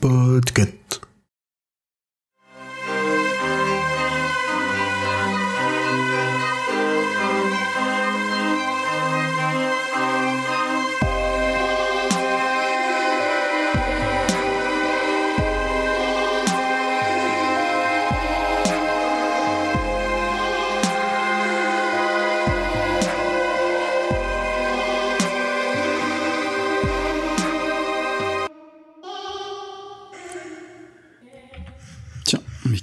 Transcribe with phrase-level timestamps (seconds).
[0.00, 0.87] Podcast.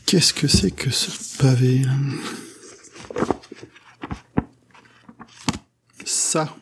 [0.06, 1.82] Qu'est-ce que c'est que ce pavé
[6.06, 6.56] Ça,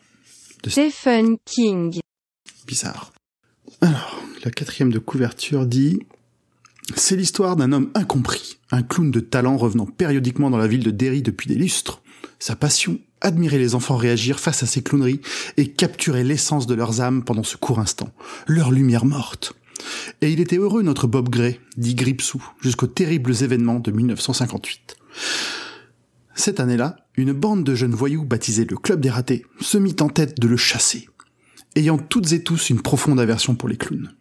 [0.66, 2.00] Stephen King.
[2.66, 3.12] bizarre.
[3.80, 6.00] Alors, la quatrième de couverture dit
[6.96, 10.90] C'est l'histoire d'un homme incompris, un clown de talent revenant périodiquement dans la ville de
[10.90, 12.00] Derry depuis des lustres.
[12.38, 15.20] Sa passion, admirer les enfants réagir face à ses clowneries
[15.56, 18.10] et capturer l'essence de leurs âmes pendant ce court instant,
[18.46, 19.54] leur lumière morte.
[20.20, 24.96] Et il était heureux, notre Bob Gray, dit Gripsou, jusqu'aux terribles événements de 1958.
[26.34, 30.08] Cette année-là, une bande de jeunes voyous baptisés le Club des Ratés se mit en
[30.08, 31.08] tête de le chasser,
[31.76, 34.12] ayant toutes et tous une profonde aversion pour les clowns.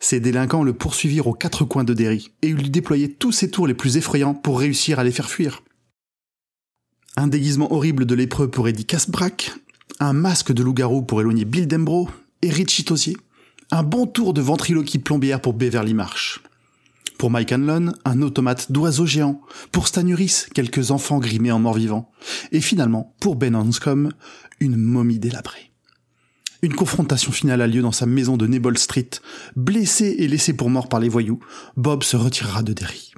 [0.00, 3.66] Ces délinquants le poursuivirent aux quatre coins de Derry et lui déployaient tous ses tours
[3.66, 5.62] les plus effrayants pour réussir à les faire fuir.
[7.16, 9.52] Un déguisement horrible de lépreux pour Eddie Casbrack,
[9.98, 12.08] un masque de loup-garou pour éloigner Bill Dembro
[12.40, 13.16] et Richie Tosier,
[13.72, 16.40] un bon tour de ventriloquie plombière pour Beverly Marsh.
[17.18, 19.40] Pour Mike Hanlon, un automate d'oiseaux géants.
[19.72, 22.10] Pour Stanuris, quelques enfants grimés en mort-vivant.
[22.50, 24.10] Et finalement, pour Ben Hanscom,
[24.58, 25.70] une momie délabrée.
[26.62, 29.10] Une confrontation finale a lieu dans sa maison de Nebel Street.
[29.54, 31.40] Blessé et laissé pour mort par les voyous,
[31.76, 33.12] Bob se retirera de Derry.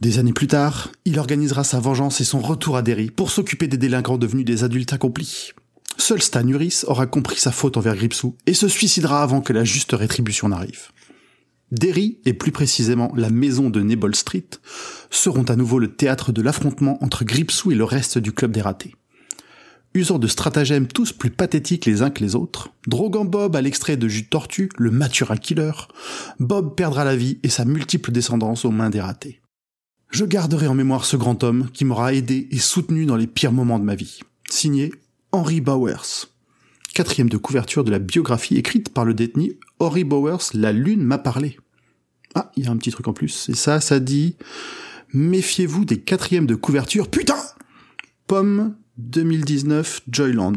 [0.00, 3.68] Des années plus tard, il organisera sa vengeance et son retour à Derry pour s'occuper
[3.68, 5.52] des délinquants devenus des adultes accomplis.
[5.98, 9.64] Seul Stan Uris aura compris sa faute envers Gripsou et se suicidera avant que la
[9.64, 10.88] juste rétribution n'arrive.
[11.70, 14.48] Derry, et plus précisément la maison de Nebel Street,
[15.10, 18.62] seront à nouveau le théâtre de l'affrontement entre Gripsou et le reste du club des
[18.62, 18.94] ratés.
[19.92, 23.96] Usant de stratagèmes tous plus pathétiques les uns que les autres, droguant Bob à l'extrait
[23.96, 25.72] de jus tortue, le Maturin Killer,
[26.38, 29.40] Bob perdra la vie et sa multiple descendance aux mains des ratés.
[30.10, 33.52] Je garderai en mémoire ce grand homme qui m'aura aidé et soutenu dans les pires
[33.52, 34.20] moments de ma vie.
[34.48, 34.92] Signé
[35.38, 36.26] Henry Bowers.
[36.94, 41.18] Quatrième de couverture de la biographie écrite par le détenu Henry Bowers, La Lune m'a
[41.18, 41.60] parlé.
[42.34, 43.48] Ah, il y a un petit truc en plus.
[43.48, 44.34] Et ça, ça dit
[45.14, 47.08] Méfiez-vous des quatrièmes de couverture.
[47.08, 47.38] Putain
[48.26, 50.56] Pomme 2019 Joyland.